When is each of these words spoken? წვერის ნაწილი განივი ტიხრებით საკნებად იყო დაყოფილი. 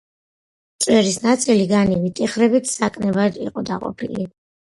წვერის 0.85 1.19
ნაწილი 1.25 1.67
განივი 1.73 2.09
ტიხრებით 2.21 2.71
საკნებად 2.73 3.39
იყო 3.45 3.65
დაყოფილი. 3.71 4.27